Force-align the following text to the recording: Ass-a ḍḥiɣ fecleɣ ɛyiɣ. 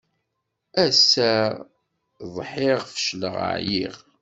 Ass-a 0.85 1.31
ḍḥiɣ 2.35 2.79
fecleɣ 2.93 3.35
ɛyiɣ. 3.49 3.95